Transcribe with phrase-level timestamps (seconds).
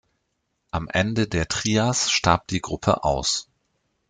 [0.71, 3.51] Am Ende der Trias starb die Gruppe aus.